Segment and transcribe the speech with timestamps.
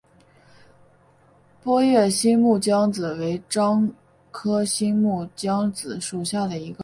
[1.61, 3.87] 波叶新木姜子为樟
[4.31, 6.79] 科新木姜子属下的一个种。